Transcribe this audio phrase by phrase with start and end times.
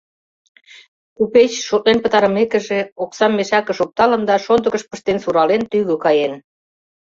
[1.17, 6.33] Купеч, шотлен пытарымекыже, оксам мешакыш опталын да, шондыкыш пыштен сурален, тӱгӧ каен.